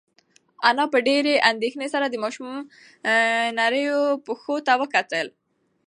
[0.69, 2.49] انا په ډېرې اندېښنې سره د ماشوم
[3.57, 5.27] نریو پښو ته وکتل.